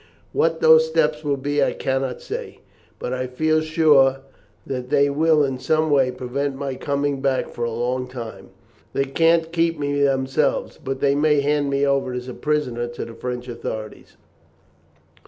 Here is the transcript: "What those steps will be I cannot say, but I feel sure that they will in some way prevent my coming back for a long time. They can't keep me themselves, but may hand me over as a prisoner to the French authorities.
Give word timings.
"What 0.33 0.61
those 0.61 0.87
steps 0.87 1.23
will 1.23 1.37
be 1.37 1.63
I 1.63 1.73
cannot 1.73 2.23
say, 2.23 2.61
but 2.97 3.13
I 3.13 3.27
feel 3.27 3.61
sure 3.61 4.21
that 4.65 4.89
they 4.89 5.11
will 5.11 5.43
in 5.43 5.59
some 5.59 5.91
way 5.91 6.09
prevent 6.09 6.55
my 6.55 6.73
coming 6.73 7.21
back 7.21 7.49
for 7.49 7.63
a 7.65 7.71
long 7.71 8.07
time. 8.07 8.49
They 8.93 9.05
can't 9.05 9.51
keep 9.51 9.77
me 9.77 10.01
themselves, 10.01 10.79
but 10.83 11.03
may 11.03 11.41
hand 11.41 11.69
me 11.69 11.85
over 11.85 12.13
as 12.13 12.27
a 12.27 12.33
prisoner 12.33 12.87
to 12.87 13.05
the 13.05 13.13
French 13.13 13.47
authorities. 13.47 14.17